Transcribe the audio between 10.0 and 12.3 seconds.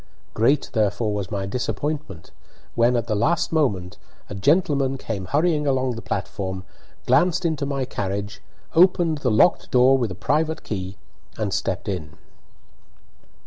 a private key, a stepped in.